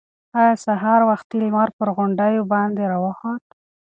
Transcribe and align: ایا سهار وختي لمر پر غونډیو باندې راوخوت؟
ایا 0.39 0.53
سهار 0.65 1.01
وختي 1.09 1.37
لمر 1.43 1.69
پر 1.77 1.87
غونډیو 1.97 2.43
باندې 2.53 2.83
راوخوت؟ 2.91 3.43